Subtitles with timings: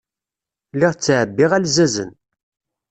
[0.75, 2.11] Lliɣ ttɛebbiɣ alzazen.